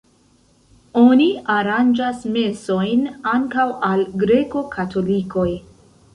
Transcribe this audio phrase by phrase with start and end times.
[1.01, 5.49] Oni aranĝas mesojn ankaŭ al greko-katolikoj.